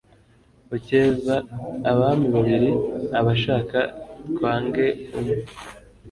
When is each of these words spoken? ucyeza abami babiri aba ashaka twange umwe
ucyeza 0.75 1.35
abami 1.91 2.27
babiri 2.35 2.69
aba 3.17 3.31
ashaka 3.37 3.79
twange 4.33 4.85
umwe 5.17 5.35